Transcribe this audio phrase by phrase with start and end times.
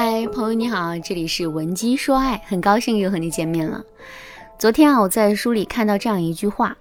[0.00, 3.82] 嗨，朋友你好，这里是文姬说爱，很高兴又和你见面了。
[4.56, 6.78] 昨天啊，我在书里看到这样一句话：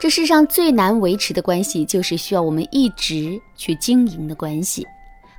[0.00, 4.86] 这世上最难维持的关系，就是需要我们一直去经营的关系。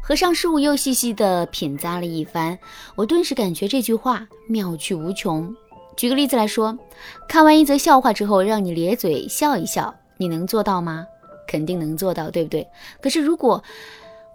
[0.03, 2.55] 和尚师傅又细细的品咂了一番，
[2.93, 5.51] 我顿时感觉这句话妙趣无穷。
[5.97, 6.77] 举个例子来说，
[7.27, 11.07] 看完一则笑话之后，让你咧嘴笑一笑，你能做到吗？
[11.47, 12.67] 肯定能做到，对不对？
[13.01, 13.63] 可是如果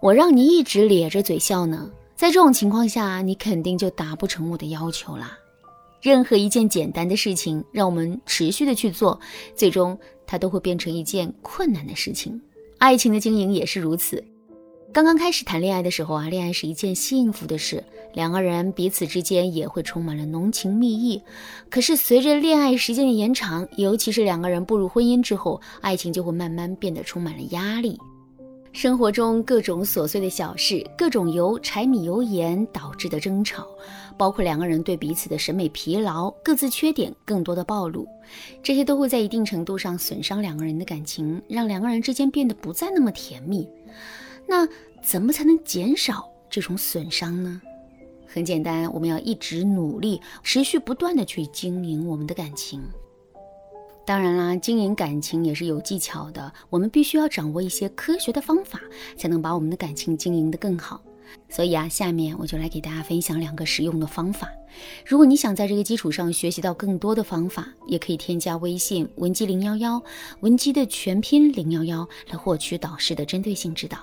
[0.01, 1.89] 我让你一直咧着嘴笑呢？
[2.15, 5.37] 在这种情况下，你肯定就达不成我的要求啦。
[6.01, 9.19] 任何一件简单的事情，让我们持续的去做，
[9.55, 12.39] 最终它都会变成一件困难的事情。
[12.77, 14.23] 爱情的经营也是如此。
[14.93, 17.83] 刚刚开始谈恋爱的时候啊，恋爱是一件幸福的事，
[18.13, 21.21] 两个人彼此之间也会充满了浓情蜜意。
[21.69, 27.99] 可是随着恋爱时间的延长，尤其是两个人步入婚姻之后，爱情就会慢慢变得充满了压力。
[28.75, 33.65] 生活中各种琐碎的小事，各种由柴米油盐导致的争吵，
[34.17, 38.05] 包括两个人对彼此的审美疲劳、各自缺点更多的暴露，
[38.61, 43.65] 这些都会在一定程度上损伤两个人的感情，让两个人之间变得不再那么甜蜜。
[44.45, 44.67] 那
[45.01, 47.61] 怎么才能减少这种损伤呢？
[48.27, 52.83] 很简单，我们要一直努力，持续不断的去经营我们的感情。
[54.05, 58.79] 当然啦，经营感情也是有技巧的，我们必须要掌握一些科学的方法，
[59.17, 61.01] 才能把我们的感情经营得更好。
[61.49, 64.47] 所以啊，下面我就来给大家分享两个实用的方法。
[65.05, 70.01] 如果你想在这个基础上学习到更多的方法，也可以添加微信文姬零幺幺，
[70.41, 73.97] 文姬的全拼零幺幺，来获取导师的针对性指导。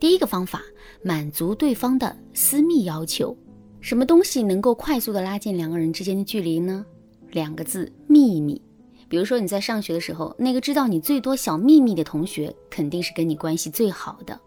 [0.00, 0.62] 第一个方法，
[1.02, 3.36] 满足对方的私密要求。
[3.82, 6.84] 什么东西能够快速的拉近两个人之间的距离呢？
[7.32, 8.60] 两个字：秘密。
[9.08, 14.38] 比如说你在上学的时候，那个知道你最多小秘密的同学，肯定是跟你关系最好的。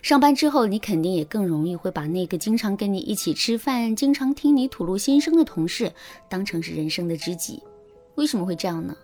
[0.00, 5.92] 上班之后，你肯定也更容易会把那个经常跟你一起吃饭、经常听你吐露心声的同事，
[6.28, 7.62] 当成是人生的知己。
[8.16, 8.96] 为什么会这样呢？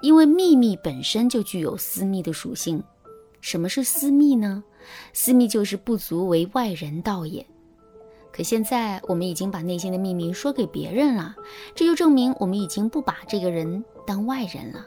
[0.00, 2.82] 因为秘密本身就具有私密的属性。
[3.40, 4.64] 什么是私密呢？
[5.12, 7.46] 私密就是不足为外人道也。
[8.36, 11.34] 可现在我们已经把内心的秘密说给别人了，
[11.74, 14.84] 这就证明我们已经不把这个人当外人了。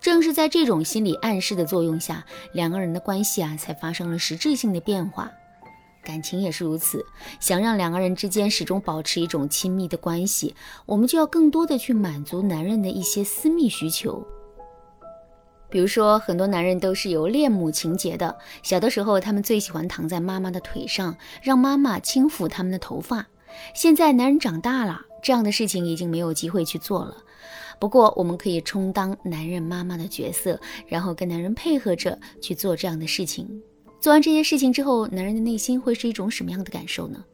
[0.00, 5.30] 正是在这种心理暗示的作用下，两个人的关系啊才发生了实质性的变化。
[6.02, 7.06] 感情也是如此，
[7.38, 10.56] 想让两个人之间始终保持一种亲密的关系，
[10.86, 14.26] 我们就要更多的去满足男人的一些私密需求。
[15.70, 18.36] 比如说，很多男人都是有恋母情节的。
[18.62, 23.28] 小的时候，他们最喜欢躺在妈妈的腿上，让妈妈轻抚他们的头发。
[23.74, 27.16] 现在，男人长大了，这样的事情已经没有机会去做了。
[27.78, 33.62] 不过，我们可以充当男人妈妈的角色，然后跟男人配合着去做这样的事情。
[34.00, 37.24] 做完这些事情之后，男人的内心会是一种什么样的感受呢？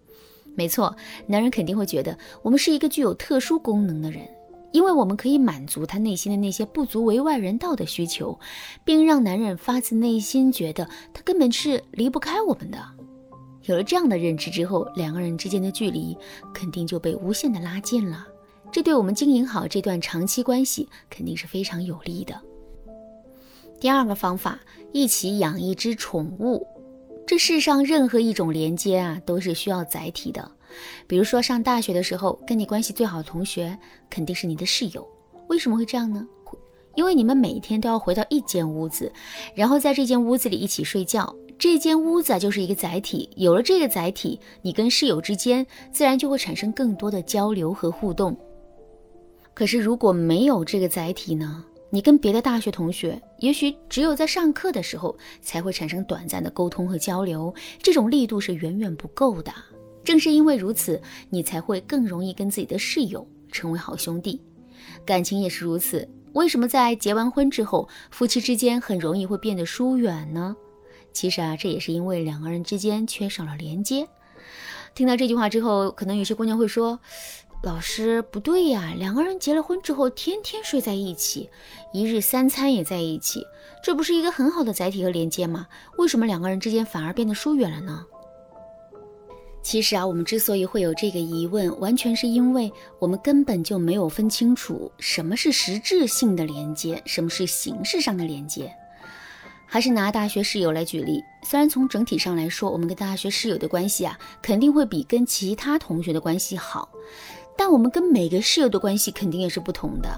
[0.55, 0.95] 没错，
[1.27, 4.27] 男人肯定会觉得我们是一个具有特殊功能的人。
[4.73, 8.39] 因为我们可以满足他内心的那些不足为外人道的需求，
[8.85, 12.79] 并让男人发自内心觉得他根本是离不开我们的。
[13.65, 16.17] 有了这样的认知之后，两个人之间的距离
[16.55, 18.27] 肯定就被无限的拉近了。
[18.71, 22.41] 这对我们经营好这段长期关系肯定是非常有利的。
[23.81, 24.59] 第二个方法，
[24.93, 26.67] 一起养一只宠物。
[27.27, 30.51] 这世上任何一种连接啊，都是需要载体的。
[31.07, 33.79] 比如说上大学的时候，跟你关系最好的同学
[34.11, 35.07] 肯定是你的室友。
[35.49, 36.27] 为什么会这样呢？
[36.95, 39.13] 因为你们每天都要回到一间屋子，
[39.55, 41.35] 然后在这间屋子里一起睡觉。
[41.59, 43.29] 这间屋子，就是一个载体。
[43.37, 48.35] 有了这个载体，你跟室友之间自然就会产生更多的交流和互动。
[49.53, 51.65] 可是如果没有这个载体呢？
[51.89, 59.53] 你跟别的大学同学，也许只有在上课的时候才会产生短暂的沟通和交流，这种力度是远远不够的。
[60.07, 64.41] 正是因为如此，你才会更容易跟自己的室友成为好兄弟。
[65.05, 66.09] 感情也是如此。
[66.33, 70.57] 为什么在结完婚之后，夫妻之间很容易会变得疏远呢？
[71.13, 74.07] 其实啊，这也是因为两个人之间缺少了连接。
[74.95, 77.01] 听到这句话之后，可能有些姑娘会说。
[77.63, 81.49] 老师不对呀，两个人结了婚之后，天天睡在一起，
[81.93, 83.43] 一日三餐也在一起，
[83.83, 85.67] 这不是一个很好的载体和连接吗？
[85.97, 88.05] 为什么两个人之间反而变得疏远了呢？
[89.67, 98.73] 其实啊，我们之所以会有这个疑问，完全是因为我们根本就没有分清楚什么是实质性的连接，什么是形式上的连接。
[99.67, 106.89] 还是拿大学室友来举例，虽然从整体上来说，我们跟大学室友的关系啊，肯定会比跟其他同学的关系好。
[107.59, 110.09] 但我们跟每个室友的关系肯定也是不同的。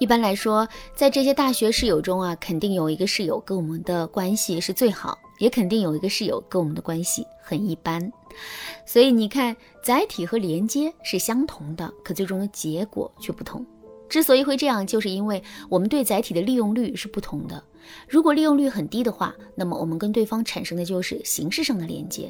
[0.00, 0.66] 一般来说，
[0.96, 8.10] 在这些大学室友中啊，肯定有一个室友跟我们的关系是最好，也肯定有一个室友跟我们的关系很一般。
[8.86, 13.64] 所以你看，载体和连接是相同的，可最终的结果却不同。
[14.08, 17.62] 之所以会这样，就是因为我们对载体的利用率是不同的。
[18.08, 22.28] 如果利用率很低的话，那么我们跟对方产生的就是形式上的连接；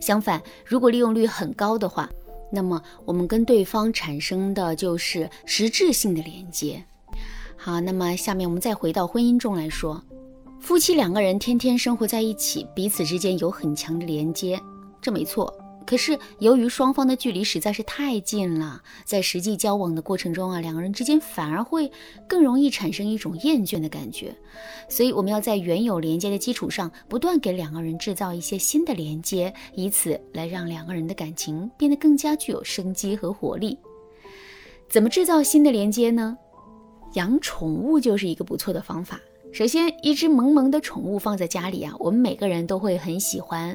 [0.00, 2.08] 相反，如果利用率很高的话，
[2.50, 6.82] 那么我们跟对方产生的就是实质性的连接。
[7.56, 10.02] 好，那么下面我们再回到婚姻中来说，
[10.60, 14.60] 夫妻两个人天天生活在一起，彼此之间有很强的连接，
[15.00, 15.52] 这没错。
[15.86, 21.88] 可是由于双方的距离实在是太近了，在实际交往的过程中啊，两个人之间反而会
[22.26, 24.34] 更容易产生一种厌倦的感觉。
[24.88, 33.78] 所以我们要在原有连接的基础上，不断给两个人制造一些新的连接，以此来让两个人的感情变得更加具有生机和活力。
[34.88, 36.36] 怎么制造新的连接呢？
[37.14, 39.20] 养宠物就是一个不错的方法。
[39.56, 43.74] 首先，一只萌萌的宠物放在家里啊，我们每个人都会很喜欢。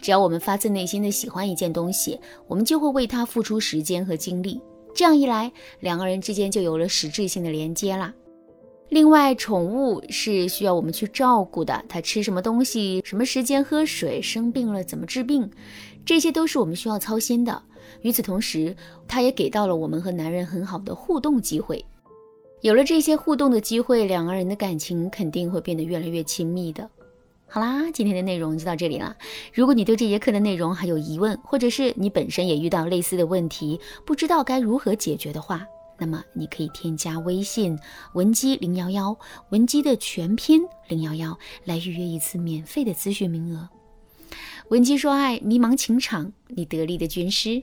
[0.00, 4.60] 只要我们发自内心的喜欢一件东西，我们就会为它付出时间和精力。
[4.94, 5.50] 这样一来，
[5.80, 8.14] 两个人之间就有了实质性的连接啦。
[8.88, 15.50] 另外，宠物是需要我们去照顾的，它吃什么东西、什么时间喝水、生病了怎么治病，
[16.04, 17.60] 这些都是我们需要操心的。
[18.02, 18.76] 与此同时，
[19.08, 21.84] 它也给到了我们和男人很好的互动机会。
[22.66, 26.90] 有了这些互动的机会，两个人的感情肯定会变得越来越亲密的。
[27.46, 29.16] 好啦，今天的内容就到这里了。
[29.54, 35.64] 如果你对这节课的内容还有疑问，或者是你本身也遇到类似的问题，不知道该如何解决的话，
[35.96, 37.78] 那么你可以添加微信
[38.14, 39.16] 文姬零幺幺，
[39.50, 43.68] 文姬的全拼零幺幺，来预约一次免费的咨询名额。
[44.70, 47.62] 文姬说爱，迷茫情场，你得力的军师。